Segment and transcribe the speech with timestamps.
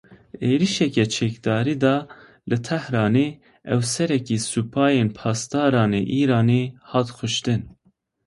[0.39, 1.95] Di êrişeke çekdarî de
[2.49, 3.27] li Tehranê,
[3.75, 7.61] efserekî Supayên Pasdaran ê Îranê hat kuştin.